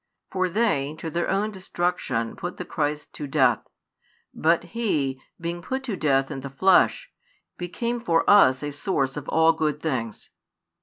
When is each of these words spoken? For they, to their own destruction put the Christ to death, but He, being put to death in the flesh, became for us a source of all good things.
For 0.31 0.49
they, 0.49 0.95
to 0.95 1.11
their 1.11 1.29
own 1.29 1.51
destruction 1.51 2.35
put 2.35 2.57
the 2.57 2.65
Christ 2.65 3.13
to 3.13 3.27
death, 3.27 3.59
but 4.33 4.63
He, 4.73 5.21
being 5.39 5.61
put 5.61 5.83
to 5.83 5.95
death 5.95 6.31
in 6.31 6.39
the 6.39 6.49
flesh, 6.49 7.11
became 7.55 7.99
for 8.01 8.27
us 8.27 8.63
a 8.63 8.71
source 8.71 9.15
of 9.15 9.29
all 9.29 9.53
good 9.53 9.79
things. 9.79 10.31